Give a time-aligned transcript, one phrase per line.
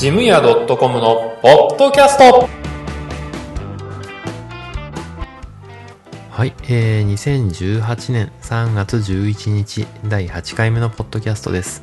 [0.00, 2.48] ジムヤ .com のポッドキャスト
[6.30, 11.82] はい、えー、2018年3月11日第8回目のポッドキャストです。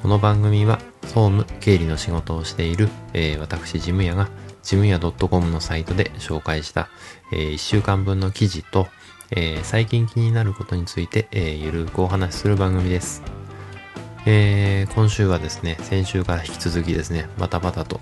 [0.00, 4.30] この番組は総務、経理の仕事をしている、えー私、ジムヤが
[4.62, 6.88] ジムヤ .com のサイトで紹介した、
[7.34, 8.86] え1週間分の記事と、
[9.30, 13.41] えー最近気になることについて、えーゆるくお話しする番組です。
[14.24, 18.00] えー今週はですね、先週から引き続きですね、バタバタと、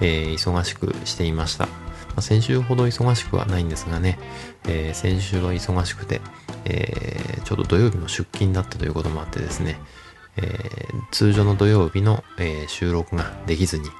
[0.00, 1.66] えー忙しくしていました。
[1.66, 1.72] ま
[2.16, 4.18] あ先週ほど忙しくはないんですがね、
[4.66, 6.20] えー先週は忙しくて、
[6.64, 9.78] えちょうど土曜日の出勤だったということもあってですね、
[10.36, 10.54] え
[11.10, 13.90] 通常の土曜日の、え収録ができずに、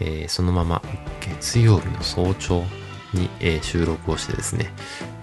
[0.00, 0.82] えそのまま
[1.20, 2.62] 月曜日の早朝
[3.14, 4.70] に、え収録をしてですね、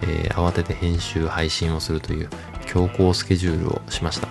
[0.02, 2.28] え慌てて編集配信をするという
[2.74, 4.28] 強行スケジュールをしました。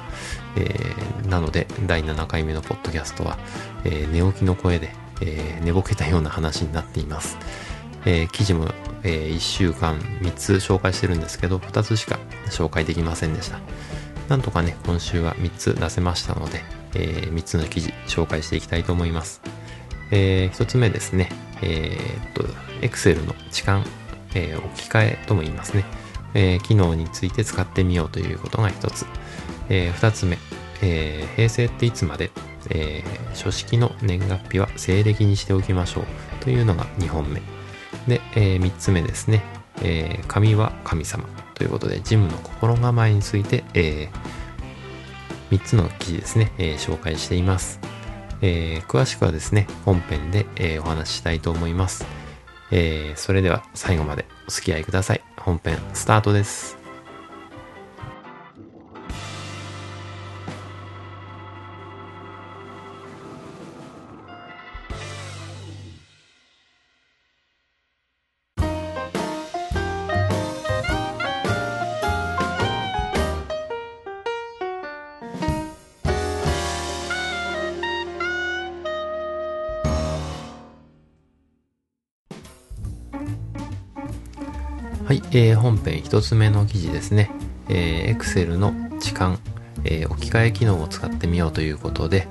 [0.57, 3.38] えーなので、第7回目のポッドキャストは、
[3.85, 4.91] えー寝起きの声で、
[5.22, 7.38] えー寝ぼけたような話になっています。
[8.05, 8.67] え記事も、
[9.03, 12.19] え1週間3つ紹介してるんですけど、2つしか
[12.50, 13.59] 紹介できませんでした。
[14.27, 16.61] なんとかね、今週は3つ出せましたので、
[16.95, 19.41] え3つの記事紹介していきたいと思います。
[20.11, 21.30] え1つ目ですね、
[21.61, 22.44] えーっと、
[22.81, 23.83] Excel の置換、
[24.35, 26.03] えー置き換えとも言いますね。
[26.34, 29.06] えー機能について使ってみようということが1つ。
[29.70, 30.38] え2つ目、
[30.81, 32.31] えー平成っていつまで、
[32.70, 36.06] えー書式の年月日は西暦にしておきましょう
[36.42, 37.42] というのが2本目。
[38.08, 39.44] で、え3つ目ですね、
[39.81, 41.25] えー神は神様
[41.56, 44.09] ということで、ジムの心構えについて、え
[45.52, 47.80] 3つの記事ですね、えー紹介しています。
[48.42, 52.06] えー詳しくはですね、本編で、えーお話ししたいと思います。
[52.72, 55.33] えーそれでは最後までお付き合いください。
[55.44, 56.83] 本編スタートです。
[85.13, 87.29] はい、えー本編一つ目の記事ですね。
[87.69, 89.38] えー Excel の置換、
[89.84, 92.28] えー置き換え機能を使ってみようということで、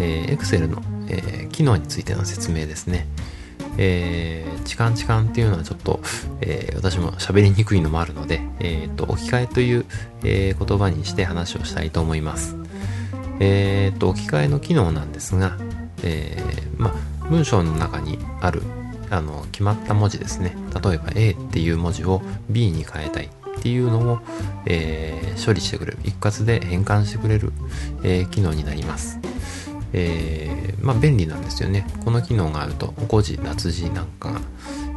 [0.00, 3.06] えー Excel の、えー機能についての説明ですね。
[3.78, 6.00] えー、置換置換っていうのはちょっと、
[6.40, 9.84] えー私も喋りにくいのもあるので、えーと置き換えという、
[10.24, 12.56] えー言葉にして話をしたいと思います。
[13.38, 15.56] えーと置き換えの機能なんですが、
[16.02, 16.92] えーま、
[17.30, 18.64] 文章の中にある
[19.14, 20.56] あの決まった文字ですね。
[20.82, 22.20] 例えば A っていう文字を
[22.50, 24.18] B に変えたいっていうのを、
[24.66, 25.98] えー処理してくれる。
[26.04, 27.52] 一括で変換してくれる、
[28.04, 29.18] えー機能になります。
[29.92, 31.86] えーまあ便利なんですよね。
[32.04, 34.40] この機能があると誤字脱字なんかが、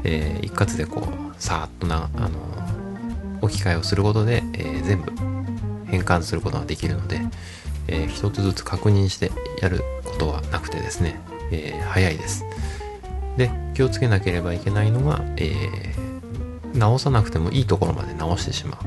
[0.04, 2.30] え一括でこうさーっとなあの
[3.42, 5.12] 置き換えをすることで、え全部
[5.86, 7.22] 変換することができるので、
[7.88, 11.20] えー一つずつ確認してやることはなくてですね、
[11.52, 12.46] え早いです。
[13.38, 16.08] で気をつけなければいけないのが、えー
[16.75, 18.80] 直さなくてもいいところまで直してしまう、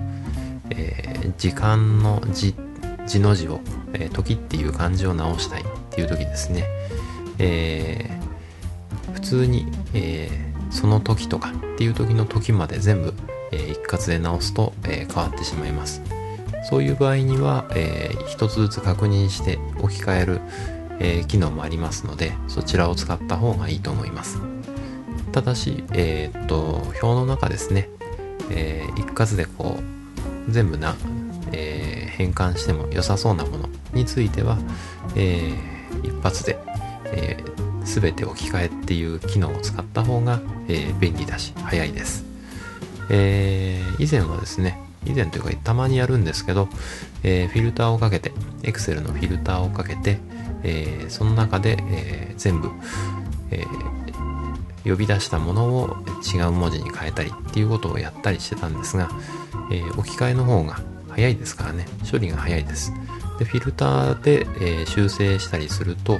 [0.70, 2.54] えー時間の字
[3.06, 3.60] 字の字を、
[3.94, 6.64] えー時っていう漢字を直したいっていう時ですね、
[7.38, 13.14] えー普通に、えーその時とかっていう時の時まで全部、
[13.50, 16.02] えー一括で直すと、えー変わってしまいます。
[16.68, 20.40] そういう場合には、えー一つずつ確認して置き換える、
[21.00, 24.38] えー機能もありますのでそちらを使った方がいいと思います。
[25.32, 27.88] ただし、えーっと表の中ですね、
[28.50, 29.78] えー一括でこ
[30.48, 30.96] う全部な、
[31.52, 34.58] え変換しても良さそうなものについては、
[35.16, 35.52] え
[36.02, 36.58] 一発で、
[37.06, 42.24] えー全て置き換えっていう機能を使った方が、え便利だし早いです。
[43.08, 46.68] え以前はですね、以前というかたまにやるんですけど、
[47.22, 48.32] えーフィルターをかけて、
[48.62, 50.18] Excel のフィルターをかけて、
[50.62, 52.70] えーその中で、えー全部、
[53.50, 53.90] えー
[54.84, 55.96] 呼び出したものを
[56.34, 59.10] 違う文字に変えたりっていうことをやったりしてたんですが、
[59.70, 60.80] え置き換えの方が
[61.10, 62.92] 早いですからね、処理が早いです。
[63.38, 66.18] で、フィルターで、え修正したりすると、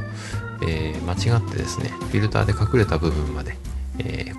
[0.62, 3.56] え間違ってですね、フィルターで隠れた部分まで、
[3.98, 4.32] え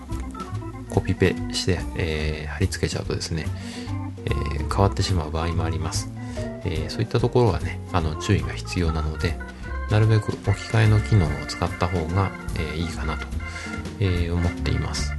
[0.91, 3.47] コピペして、え貼り付けちゃうとですね、
[4.25, 4.29] え
[4.69, 6.11] 変わってしまう場合もあります。
[6.63, 9.35] えそういったところはね、あの注意が必要なので、
[9.91, 12.31] なるべく置き換えの機能を使った方が、
[12.73, 13.27] えいいかなと、
[13.99, 15.13] え思っています。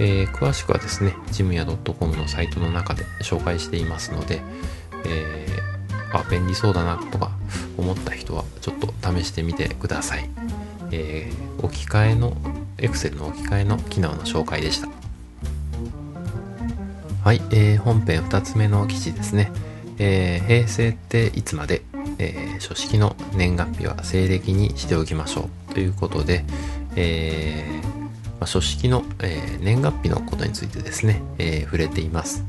[0.00, 4.42] えー詳しくはですね、ジムヤ .com のサイトの中で紹介していますので、
[5.06, 7.30] えーあ、便利そうだなとか
[7.76, 10.28] 思った人はちょっと試してみてください。
[10.90, 12.36] えー、置き換えの
[12.78, 14.88] Excel の置き換えの機能の紹介でした
[17.24, 19.52] はい、えー、本編2つ目の記事ですね、
[19.98, 21.82] えー、平成っていつまで、
[22.18, 26.44] えー、書式の年月日は西暦にしておきましょうということで、
[26.96, 27.88] えー
[28.38, 32.44] まあ、書式の、えー、年月日のことについてですね、え、触れています、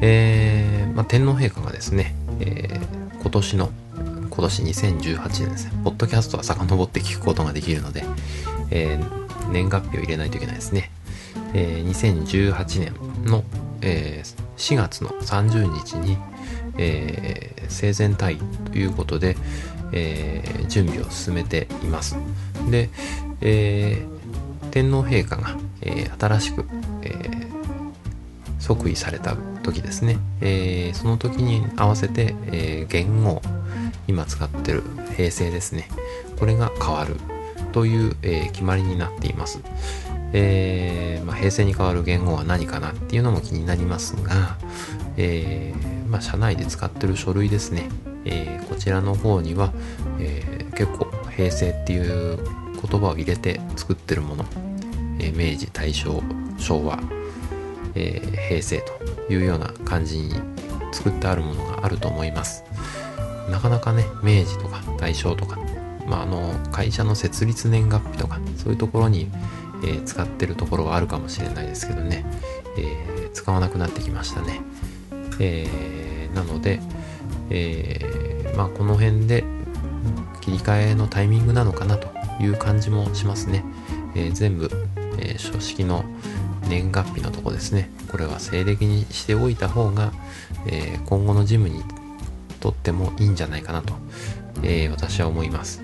[0.00, 2.80] えまあ、天皇陛下がですね、え、
[3.20, 3.70] 今年の
[4.30, 8.04] 今年2018年ですね、ポッドキャストは遡って聞くことができるので、
[8.70, 8.98] え、
[9.50, 10.90] 年月日を入れないといけないですね。
[11.54, 12.94] えー、2018年
[13.26, 13.44] の、
[13.82, 14.22] え、
[14.56, 16.16] 4月の30日に、
[16.78, 19.36] えー、生前退位ということで、
[19.92, 22.16] えー、準備を進めています。
[22.70, 22.90] で、
[23.40, 26.64] えー、天皇陛下が、えー、新しく、
[27.02, 27.50] えー、
[28.58, 33.42] 即位された時ですね、えー、その時に合わせて、えー、元号
[34.08, 34.82] 今使ってる
[35.16, 35.88] 平成ですね。
[36.38, 37.16] これが変わる
[37.72, 39.60] という、えー、決まりになっています、
[40.32, 44.56] えーまあ、平成に変わる言語は何かなっていうのも気になりますが、
[45.16, 47.88] えーまあ、社内で使ってる書類ですね、
[48.24, 49.72] えー、こちらの方には、
[50.18, 52.38] えー、結構平成っていう
[52.82, 54.44] 言葉を入れて作ってるもの、
[55.20, 56.22] え、明治大正
[56.58, 56.98] 昭和、
[57.94, 58.82] え、平成
[59.26, 60.34] というような感じに
[60.92, 62.64] 作ってあるものがあると思います。
[63.50, 65.58] なかなかね明治とか大正とか、
[66.06, 69.28] まあ、あの会社の設立年月日とかそういうところに、
[69.84, 72.24] え、使ってるところはあるかもしれないですけどね、
[72.76, 74.60] え、使わなくなってきましたね、
[75.40, 76.80] えー、なので、
[77.50, 79.44] えまあ、この辺で
[80.40, 82.08] 切り替えのタイミングなのかなと
[82.42, 83.64] いう感じもしますね、
[84.14, 84.70] え全部、
[85.18, 86.04] え書式の
[86.68, 90.12] 年月日のとこですねこれは西暦にしておいた方が、
[90.66, 91.82] え今後のジムに
[92.60, 93.94] とってもいいんじゃないかなと、
[94.62, 95.82] え、私は思います。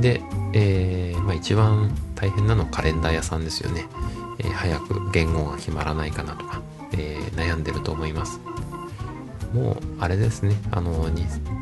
[0.00, 0.20] で、
[0.52, 3.86] え、まあ、一番大変なのはカレンダー屋さんですよね。
[4.38, 6.62] え、早く言語が決まらないかなとか、
[6.92, 8.40] え悩んでると思います。
[9.52, 11.08] もう、あれですね、あの、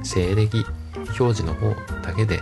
[0.03, 0.65] 西暦
[0.97, 2.41] 表示の方だけで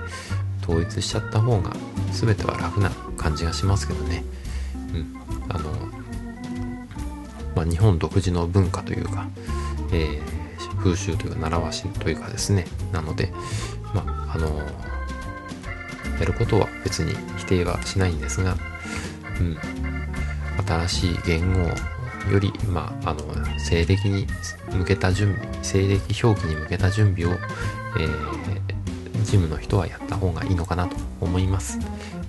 [0.62, 1.70] 統一しちゃった方が
[2.12, 4.24] 全ては楽な感じがしますけどね。
[4.94, 5.16] うん。
[5.48, 5.70] あの、
[7.54, 9.28] まあ、日本独自の文化というか、
[9.92, 10.34] えー
[10.84, 13.32] 風習というか習わしというかですねなので
[13.94, 14.48] まああの
[16.20, 18.54] やることは別に否定はしないんですが、
[19.40, 19.56] うん、
[20.66, 21.68] 新しい言語を
[22.30, 23.22] より、まあ、あの
[23.58, 24.26] 西暦に
[24.72, 27.36] 向けた準備西暦表記に向けた準備を、
[27.98, 31.78] えー、ジムの人はやった方がいいのかなと思います、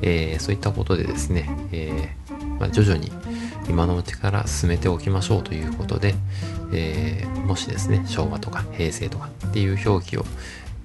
[0.02, 3.12] えー、そういったことでですね、えーまあ、徐々に
[3.70, 6.16] 今のうちから進めておきましょうということで、
[6.72, 10.26] えー、もしですね、昭和とか平成とかっていう表記を、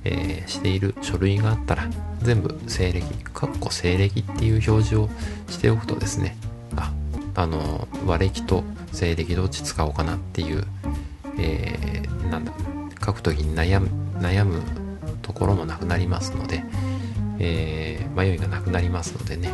[0.05, 1.89] えー、している書類があったら、
[2.23, 5.09] 全部西暦、かっこ西暦っていう表示を
[5.49, 6.37] しておくとですね、
[6.77, 6.93] あ、
[7.35, 10.65] あの、和暦と西暦どっち使おうかなっていう、
[11.39, 12.53] えー、なんだ、
[13.05, 13.89] 書くときに悩む、
[14.19, 14.63] 悩む
[15.23, 16.63] ところもなくなりますので、
[17.39, 19.51] えー、迷いがなくなりますのでね、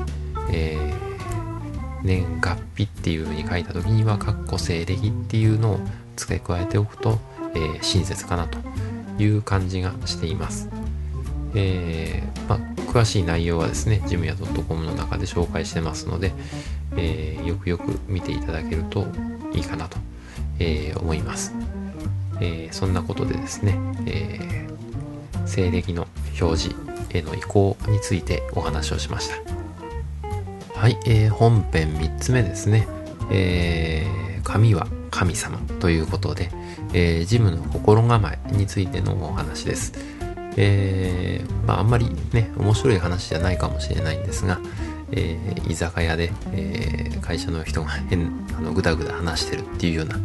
[0.51, 5.81] えー、年月日っていう風に書いた時には、かっこ西暦っていうのを
[6.17, 7.19] 付け加えておくと、
[7.55, 8.59] えー、親切かなと
[9.19, 10.69] いう感じがしています。
[11.55, 12.59] えー、まあ、
[12.91, 16.33] 詳しい内容はですね、ジムヤ .com の中で紹介してますので、
[16.97, 19.07] えー、よくよく見ていただけると
[19.53, 19.99] いいかなと、
[20.59, 21.55] えー、思います。
[22.39, 24.69] えそんなことでですね、え
[25.47, 26.07] 西暦の
[26.39, 26.77] 表示
[27.11, 29.37] への移行についてお話をしました。
[30.79, 32.87] はい、え本編3つ目ですね。
[33.31, 34.07] え
[34.45, 36.51] 紙は神様ということで、
[36.93, 39.95] えー、ジムの心構えについてのお話です。
[40.59, 44.61] えー、まあ、あんまりね、面白い話じゃないかもしれないんですが、
[45.13, 50.19] えー、居酒屋で、えー、会社の人が変、 あの、ぐだぐだ話してるっていうような、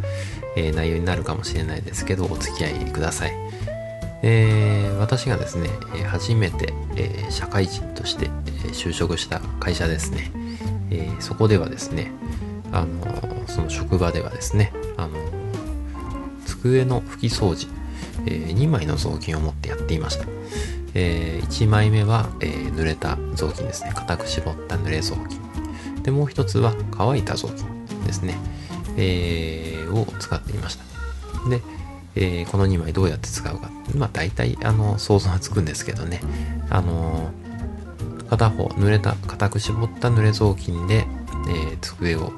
[0.56, 3.32] えー、内容になるかもしれないですけど、お付き合いください。
[4.24, 5.68] えー、私がですね、
[6.06, 8.30] 初めて、え、社会人として、
[8.72, 10.30] 就職した会社ですね、
[10.90, 12.12] え、そこではですね、
[12.72, 15.18] あのその職場ではですねあの
[16.46, 17.68] 机の拭き掃除、
[18.26, 20.26] え、2枚の雑巾を持ってやっていました、
[20.94, 23.92] えー、1枚目は、えー、濡れた雑巾ですね。
[23.94, 25.40] 固く絞った濡れ雑巾。
[26.02, 27.66] でもう一つは乾いた雑巾
[28.04, 28.36] ですね、
[28.96, 30.84] えー、を使っていました。
[31.48, 31.60] で、
[32.16, 36.20] えー、この2枚どうやって使うかまあ大体あの想像はつくんですけどね。
[36.70, 37.30] あの
[38.28, 41.06] 片方濡れた固く絞った濡れ雑巾で、
[41.48, 42.32] えー、机を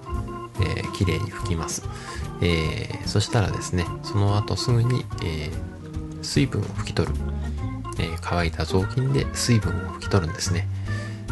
[0.60, 1.82] えー、きれいに拭きます。
[2.40, 7.14] えー、そしたらですね、その後すぐに、えー、水分を拭き取る。
[7.98, 10.68] えー、乾いた雑巾で水分を拭き取るんですね。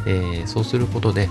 [0.07, 1.29] え、そうすることで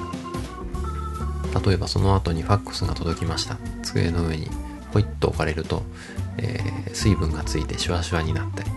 [1.66, 3.58] 例えばその後にファックスが届きました。
[3.84, 4.48] 机の上に
[4.94, 5.84] ポイッと置かれると、
[6.38, 6.60] え、
[6.94, 8.72] 水分がついてシュワシュワになったり。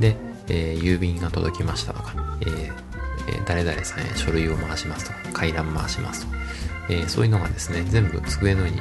[0.00, 0.16] で、
[0.48, 2.14] え、郵便が届きましたとか、
[2.46, 2.70] え、
[3.46, 6.32] 誰々さんへ書類を回しますとか回覧回しますと、
[6.90, 8.80] えそういうのがですね全部机の上に、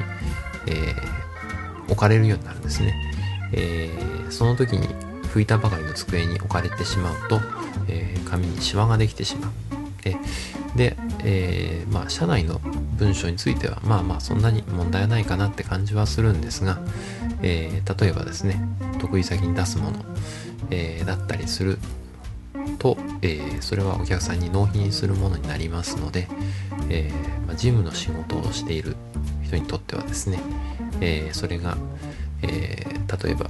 [0.68, 0.96] え
[1.88, 2.96] 置かれるようになるんですね、
[3.54, 3.90] え
[4.30, 4.88] その時に
[5.27, 7.39] 拭いたばかりの机に置かれてしまうと、
[7.88, 9.51] え紙にシワができてしまう。
[10.77, 12.60] で、えー、まあ、社内の
[12.98, 16.79] 文章については、まあまあ、そんなに問題はないかなって感じはするんですが、
[17.41, 18.62] えー、例えばですね、
[19.00, 20.05] 得意先に出すもの、
[20.69, 21.79] えー、だったりする
[22.77, 26.27] と、えー、それはお客さんに納品するものになりますので、
[26.89, 28.96] えー、まあ、事務の仕事をしている
[29.43, 30.39] 人にとってはですね、
[31.01, 31.77] えー、それが、
[32.43, 32.86] え
[33.24, 33.50] 例えば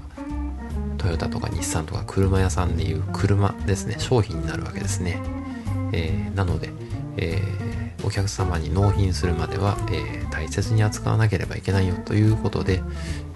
[1.08, 3.96] トヨタとか日産とか車屋さんでいう車ですね。
[3.98, 5.22] 商品になるわけですね、
[5.94, 6.70] えなので、
[7.16, 7.42] え
[8.04, 12.84] お客様に納品するまでは、え大切に扱わなければいけないよということで、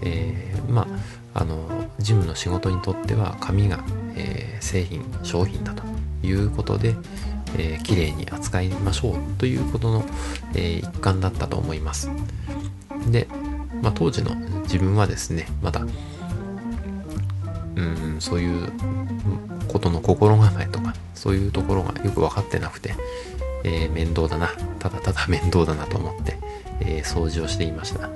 [0.01, 0.87] えま
[1.33, 3.79] ああの事務の仕事にとっては紙が
[4.15, 5.83] え、製品商品だと
[6.23, 6.95] いうことで、
[7.57, 10.03] えー、きれいに扱いましょうということの、
[10.55, 12.09] えー、一環だったと思います。
[13.09, 13.27] で、
[13.81, 15.81] まあ、当時の自分はですねまだ
[17.75, 18.71] うんそういう
[19.67, 22.95] ことの心構えとかそういうところがよく分かってなくて、
[23.63, 24.49] えー、面倒だな
[24.79, 26.37] ただただ面倒だなと思って、
[26.81, 28.09] えー、掃除をしていました、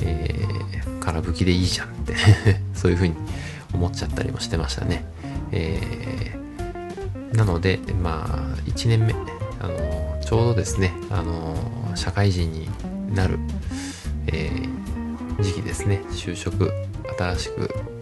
[0.00, 2.14] えー、空拭きでいいじゃんって
[2.74, 3.14] そういうふうに
[3.72, 5.04] 思っちゃったりもしてましたね。
[5.52, 9.14] えー、なので、まあ、1年目、
[9.60, 11.54] あのちょうどですね、あの
[11.94, 12.68] 社会人に
[13.14, 13.38] なる、
[14.26, 14.50] え、
[15.40, 16.72] 時期ですね、就職、
[17.18, 17.97] 新しく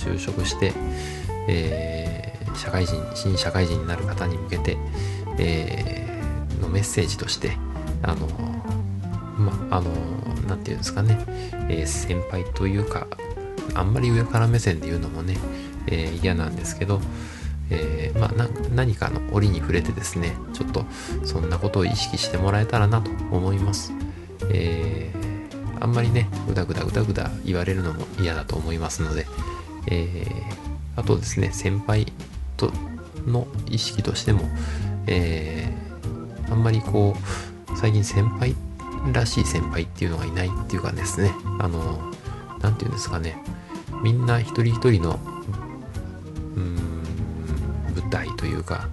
[0.00, 0.72] 就職して、
[1.48, 4.78] えー、社会人、新社会人になる方に向けて、
[5.38, 7.52] えー、のメッセージとして、
[8.02, 8.26] あの
[9.38, 9.90] まあの
[10.48, 11.18] なんていうんですかね、
[11.68, 13.06] えー、先輩というか、
[13.74, 15.36] あんまり上から目線で言うのもね、
[15.86, 17.00] え、嫌なんですけど、
[17.70, 20.84] えー、まあ、何かの折に触れてですねちょっと
[21.24, 23.92] そんなことを意識してもらえたらなと思います、
[24.50, 29.26] えー、あんまりねぐだぐだぐだぐだ言われるのも嫌だと思いますので、
[29.86, 30.26] え
[30.96, 32.06] あとですね先輩
[32.56, 32.72] と
[33.26, 34.42] の意識としても、
[35.06, 35.72] え
[36.50, 37.16] あんまりこ
[37.72, 38.54] う最近先輩
[39.12, 42.12] らしい先輩っていうのがいないっていうかですねあの
[42.60, 43.36] 何て言うんですかね
[44.02, 45.18] みんな一人一人の
[46.56, 46.76] うん
[47.94, 48.88] 舞台というか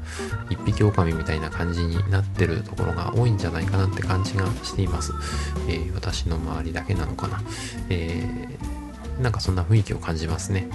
[0.49, 5.13] 一匹狼みたいな感じになってるところが多いんじゃないかなって感じがしています、
[5.67, 7.41] えー、私の周りだけなのかな、
[7.89, 8.76] えー、
[9.21, 10.67] なんかそんな雰囲気を感じますね、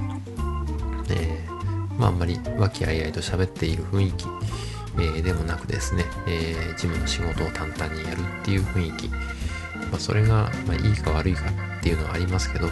[1.10, 4.26] えー、まああんまり和気あいあいと喋っている雰囲気、
[4.98, 9.16] えー、でもなくですね、えー、事務の仕事を淡々にやるっていう雰囲気、ま
[9.96, 11.44] あ、それが、まあ、いいか悪いか
[11.78, 12.68] っていうのはありますけど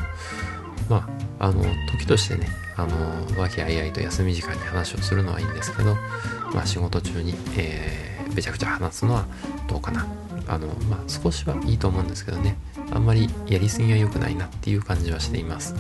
[0.89, 1.09] ま
[1.39, 5.97] ああの時としてねあの和気あいあいと休み時間に話をするのはいいんですけど、
[6.55, 9.27] まあ、仕事中に、えー、べちゃくちゃ話すのは
[9.69, 10.07] どうかな。
[10.47, 12.57] あの、まあ、少しはいいと思うんですけどね。
[12.93, 15.75] あんまりやりすぎは良くないなっていう感じはしています、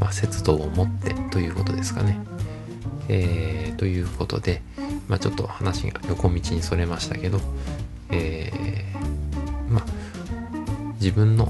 [0.00, 2.18] まあ、節度を持ってということですかね。
[3.08, 4.62] えー、ということで、
[5.08, 7.38] まあ、ちょっと話が横道にそれましたけど、
[8.10, 9.84] えー、まあ
[10.94, 11.48] 自分の、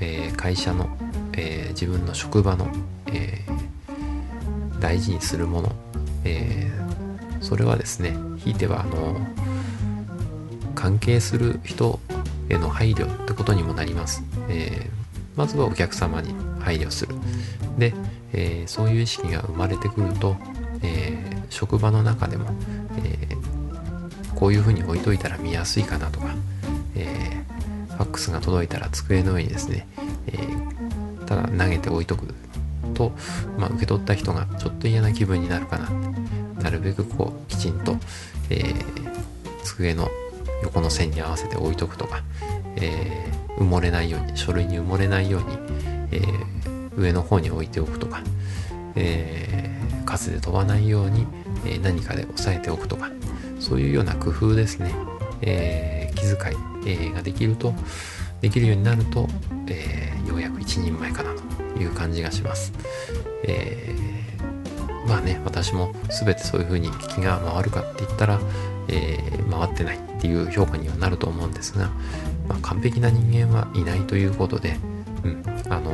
[0.00, 0.96] えー、会社の、
[1.32, 2.68] えー、自分の職場の、
[3.08, 5.72] えー、大事にするもの、
[6.24, 9.16] えー、それはですねひいてはあの
[10.76, 11.98] 関係する人
[12.48, 17.14] への配慮ってことにもなります、えー、まずはお客様に配慮する。
[17.78, 17.94] で、
[18.32, 20.36] えー、そういう意識が生まれてくると、
[20.82, 21.16] え
[21.50, 22.46] 職場の中でも、
[23.04, 23.36] え
[24.34, 26.34] こういうふうに置いといたら見やすいかなとか、
[26.94, 27.42] え
[27.90, 29.86] ファックスが届いたら机の上にですね、
[30.26, 30.38] え
[31.26, 32.34] ただ投げて置いとく
[32.94, 33.12] と、
[33.58, 35.90] まあ、受け取った人がちょっと嫌な気分になるかな
[36.62, 37.96] なるべくこうきちんと、
[38.50, 38.74] え、
[39.64, 40.08] 机の
[40.62, 42.22] 横の線に合わせて置いとくとか、
[42.76, 45.58] えー、埋もれないように書類に埋もれないように、
[46.12, 48.22] えー、上の方に置いておくとか、
[48.94, 51.26] えー、数で飛ばないように、
[51.64, 53.10] え何かで押さえておくとか
[53.60, 54.92] そういうような工夫ですね、
[55.42, 57.72] え気遣い、ができると
[58.40, 59.28] できるようになると、
[59.68, 62.72] えようやく一人前かなという感じがします。
[63.44, 68.40] えー、まあね、私も全てそういう風に気が回るかって言ったら、
[68.88, 71.90] えー、回ってないっていう評価にはなると思うんですが、
[72.48, 74.76] まあ、完璧な人間はいないということで、
[75.24, 75.92] うん、あの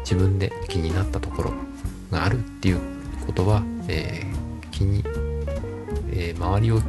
[0.00, 1.52] 自分で気になったところ
[2.10, 2.80] があるっていう
[3.26, 5.02] ことは、えー、気に、
[6.10, 6.80] えー、周りを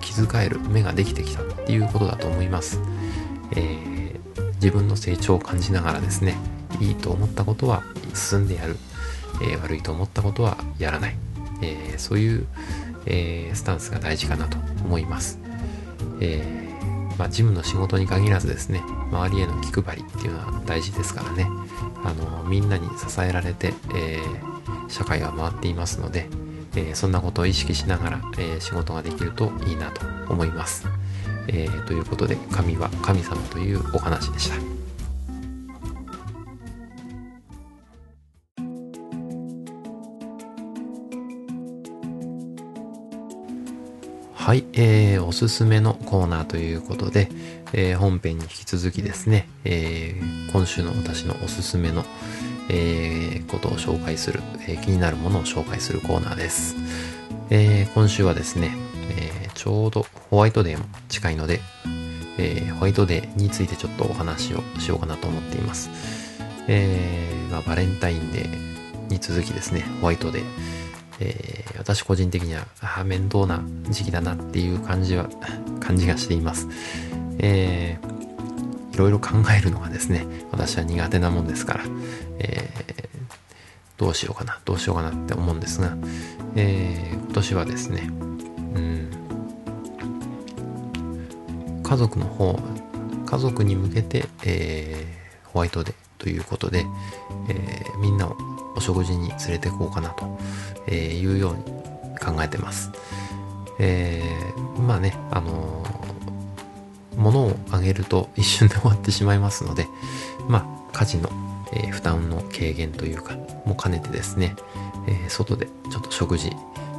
[0.00, 2.80] 気遣える目ができてきたっていうことだと思います。
[3.52, 6.36] えー、自分の成長を感じながらですね、
[6.80, 7.82] いいと思ったことは
[8.14, 8.76] 進んでやる、
[9.42, 11.16] えー、悪いと思ったことはやらない、
[11.62, 12.46] えー、そういう、
[13.06, 15.38] えスタンスが大事かなと思います。
[16.20, 16.70] え
[17.18, 21.46] まあ、事務の仕事に限らずですね、周りへの気配りっていうのは大事ですからね、
[22.02, 24.18] あの、みんなに支えられて、え
[24.88, 26.28] 社会は回っていますので、
[26.74, 30.00] えそんなことを意識しながら、え仕事ができるといいなと
[30.32, 30.86] 思います。
[31.48, 34.56] え、ということで、神は神様というお話でした。
[44.50, 47.28] はい、えー、おすすめのコーナーということで、
[47.72, 52.04] えー、本編に引き続きですね、えー、今週の私のおすすめの、
[52.68, 56.74] えー、ことを紹介する、えー、気になるものを紹介するコーナーです。
[57.50, 58.72] えー、今週はですね、
[59.10, 61.60] えー、ちょうどホワイトデーも近いので、
[62.36, 65.90] えー、ホワイトデーについてちょっとお話をしようかなと思っています。
[66.66, 70.89] えー、まあ、バレンタインデーに続きですね、ホワイトデー。
[71.20, 75.28] えー、私個人的には、あ面倒な時期だなっていう感じは、
[75.80, 76.66] 感じがしています。
[77.38, 81.84] えー、いろいろ考えるのがですね、私は苦手なもんですから、
[82.38, 83.00] えー、
[83.98, 85.96] どうしようかな、どうしようかなって思うんですが、
[86.56, 88.10] えー、今年はですね、
[88.74, 89.10] うん、
[91.82, 92.58] 家族の方、
[93.26, 96.86] 家族に向けて、えー、ホワイトデーということで、
[97.48, 98.36] えー、みんなを
[98.76, 100.38] お食事に連れて行こうかなと、
[100.92, 101.62] いうように
[102.18, 102.90] 考えてます。
[103.78, 109.86] えー、まあね、あのー、物をあげると一瞬で終わってしまいますので、
[110.48, 111.30] まあ、家事の、
[111.72, 114.54] えー、負担の軽減というか、も兼ねてですね、
[115.08, 116.50] えー、外でちょっと食事、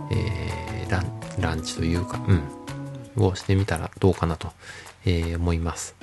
[0.10, 2.20] えー、ランランチというか、
[3.16, 4.52] うん、をしてみたらどうかなと、
[5.06, 5.96] えー、思います。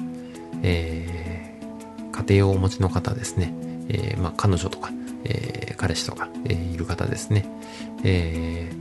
[0.63, 3.53] えー、家庭をお持ちの方ですね、
[3.89, 4.91] えー、まあ、彼女とか、
[5.25, 7.47] えー、彼氏とか、えー、いる方ですね、
[8.05, 8.77] えー、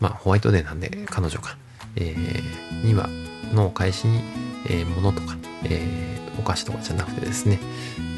[0.00, 1.56] まあ、ホワイトデーなんで彼女か、
[1.96, 3.08] えー、には、
[3.52, 4.20] のお返しに、
[4.66, 7.58] えー、物とか、えー、お菓子とかじゃなくてですね、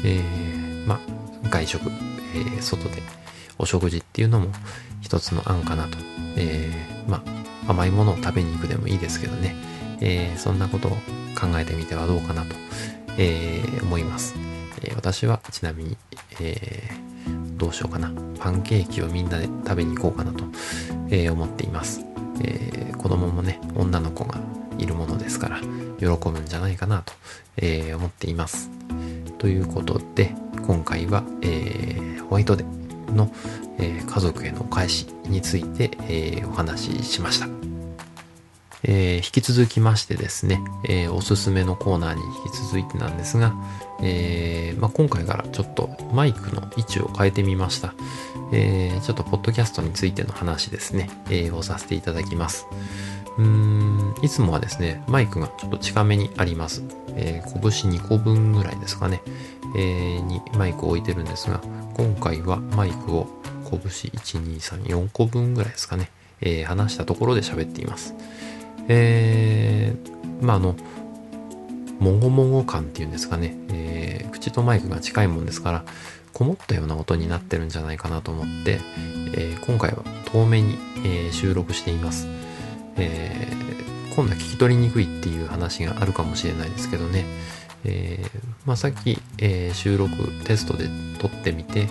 [0.03, 1.89] えー、まあ、外食、
[2.33, 3.01] えー、外で
[3.57, 4.47] お食事っていうのも
[5.01, 5.97] 一つの案かなと。
[6.37, 7.23] えー、ま
[7.67, 9.55] あ、甘いものを食べに行くでもいいですけどね、
[10.01, 10.97] えー、そんなことを考
[11.57, 12.55] えてみてはどうかなと、
[13.17, 14.35] えー、思います。
[14.81, 15.97] えー、私はちなみに、
[16.41, 17.04] えー、
[17.57, 18.11] どうしようかな。
[18.39, 20.43] パンケーキをみんなで食べに行こうかなと、
[21.09, 22.01] えー、思っています。
[22.41, 24.39] えー、子供もね、女の子が
[24.77, 25.59] いるものですから、
[25.99, 27.13] 喜ぶんじゃないかなと、
[27.57, 28.69] えー、思っています。
[29.37, 33.31] ということで、今回は、えー、ホワイトデーの、
[33.77, 37.47] えー、家族へのお返しについて、えー、お話ししました。
[38.87, 43.53] えー、引き続きましてですね、えー、おすすめのコーナーに引き続いてなんですが、
[44.01, 47.93] えーまあ、今回からちょっとマイクの位置を変えてみました。
[48.51, 52.67] えー、ちょっとポッドキャストについての話ですね、えー、をさせていただきます。
[53.37, 56.83] うーん、いつもはですね、マイクがちょっと近めにあります。
[57.15, 59.21] えー、拳2個分ぐらいですかね、
[59.75, 61.61] えー、にマイクを置いてるんですが、
[61.95, 63.27] 今回はマイクを
[63.69, 68.13] 拳1、2、3、4個分ぐらいですかね、えー、離したところで喋っています。
[68.87, 70.75] えー、まあ、あの、
[71.99, 75.85] もごもご感っていうんですかね、えー、口とマイクが近いもんですから、
[76.33, 78.79] こもったような音になってるんじゃないかなと思って、
[79.33, 82.27] えー、今回は遠目に、えー、収録しています。
[82.97, 87.25] えー、今度は聞き取りにくいっていう話があるかもしれないですけどね、
[87.83, 91.89] えー、まあ、さっき、えー、収録テストで撮ってみて、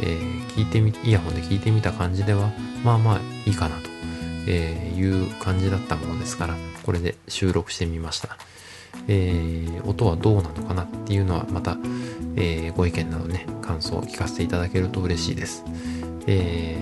[0.00, 2.52] えー、聞いてみ、イヤホンで聞いてみた感じでは、
[2.84, 3.96] まあまあいいかなと
[4.46, 8.36] え、いう感じだったものですから、これで収録してみました。
[9.08, 11.78] えー、音はどうなのかなっていうのはまた、
[12.36, 15.64] えー、ご意見などね、感想を聞かせていただけると嬉しいです。
[16.26, 16.76] え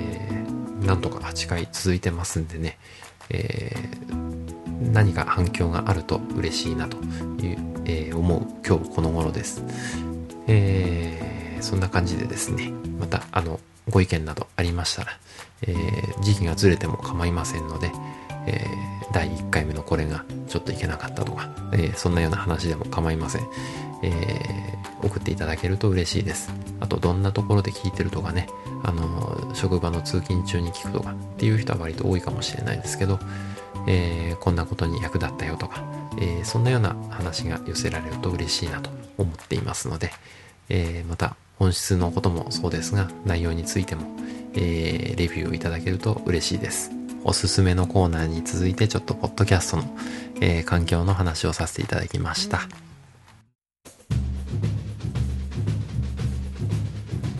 [0.81, 2.79] ー、なんとか8回続いてますんでね、
[3.31, 6.97] えー、何か反響があると嬉しいなと
[7.45, 9.63] いう、えー、思う今日この頃です。
[10.47, 15.13] えー、そんな感じでですね、またあの、ご意見などありましたら、
[15.63, 17.93] えー、時期がずれても構いませんので、
[18.47, 23.43] えー、第1回目のこれがちょっといけなかったとか、えー、そんなような話でも構いません。
[24.03, 26.53] えー、送っていただけると嬉しいです。
[26.81, 28.49] あと、どんなところで聞いてるとかね、
[28.83, 33.19] あの、職場の通勤中に聞くとかっていう人は割と多いかもしれないですけど、
[33.87, 35.83] えー、こんなことに役立ったよとか、
[36.21, 40.11] え、そんなような話が寄せられると嬉しいなと思っていますので、
[40.69, 44.03] え、また本質のこともそうですが、内容についても、
[44.55, 46.91] え、レビューをいただけると嬉しいです。
[47.25, 49.85] おすすめのコーナーに続いてちょっとポッドキャストの、
[50.41, 52.61] えー、環境の話をさせていただきました。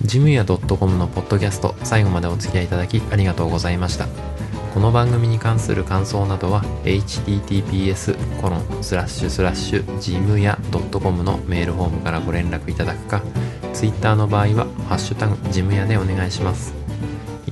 [0.03, 4.07] ジムヤ .com のポッドキャスト最後までお付き合いいただきありがとうございました。
[4.75, 10.59] この番組に関する感想などは https コロンスラッシュスラッシュジムヤ
[10.93, 13.23] .com のメールフォームからご連絡いただくか
[13.73, 16.84] Twitter の場合はハッシュタグジムヤでお願いします。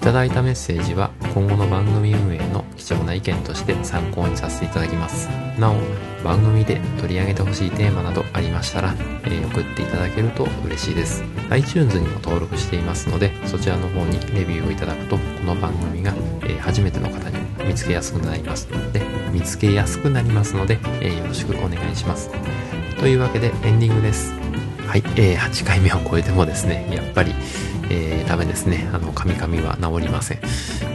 [0.02, 5.28] いただいたメッセージは今後の番組運営の貴重な意見として参考にさせていただきます。
[5.60, 5.76] なお、
[6.24, 11.22] 番組で取り上げてほしいテーマなどありましたら、えー、送っていただけると嬉しいです。
[11.50, 16.12] iTunes にも登録していますので、そちらの方にレビューをいただくと、この番組が、
[16.42, 22.28] えー、初めての方に見つけやすくなりますので、見つけやすくなりますので、えー、よろしくお願いします。
[22.98, 24.41] というわけでエンディングです。
[24.86, 27.32] はい、えー、8回目を超えてもですね、やっぱり、
[27.90, 28.88] えー、ダメですね。
[28.92, 30.38] あの、カミカミは治りません。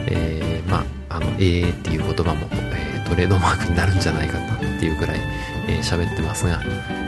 [0.06, 5.20] えー、まあ、あの、えーっていう言葉も、えー、トレードマークになるんじゃないかなっていうくらい、
[5.68, 6.60] えー、喋ってますが、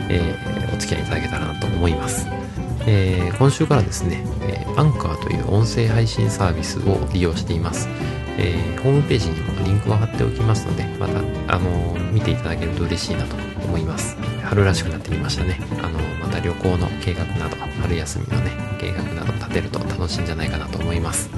[0.09, 2.27] えー、お付き合いいただけたらなと思います。
[2.87, 7.87] えー、今週からですね、えー、アンカーという音声配信サービスを利用しています。
[8.37, 11.19] えー、ホームページにもリンクを貼っておきますので、また、
[11.55, 14.30] あの、見ていただけると嬉しいなと思います。
[14.51, 15.57] 春らしくなってきましたね。
[15.81, 21.29] あの、また旅行の計画など、春休みのね、計画など立てると楽しいんじゃないかなと思います。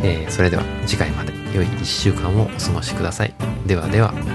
[0.00, 3.34] えー、それでは次回まで良い1週間をお過ごしください。
[3.66, 4.33] ではでは。